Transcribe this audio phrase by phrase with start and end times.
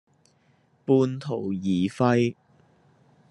[0.83, 2.35] 半途而廢